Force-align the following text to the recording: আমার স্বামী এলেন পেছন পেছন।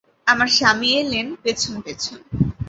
আমার 0.27 0.49
স্বামী 0.57 0.89
এলেন 1.01 1.27
পেছন 1.43 1.73
পেছন। 1.85 2.17